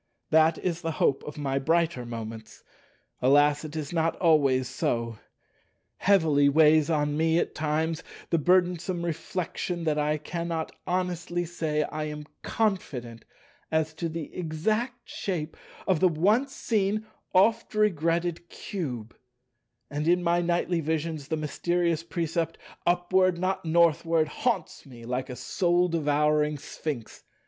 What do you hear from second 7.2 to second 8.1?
at times